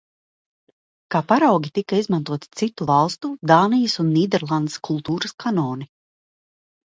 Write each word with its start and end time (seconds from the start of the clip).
Kā 1.15 1.19
paraugi 1.31 1.69
tika 1.75 1.99
izmantoti 2.03 2.49
citu 2.61 2.87
valstu– 2.91 3.31
Dānijas 3.51 3.97
un 4.05 4.09
Nīderlandes 4.15 4.79
kultūras 4.89 5.35
kanoni. 5.45 5.89